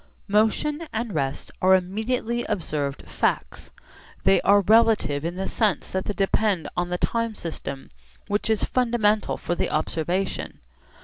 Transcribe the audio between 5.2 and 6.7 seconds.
in the sense that they depend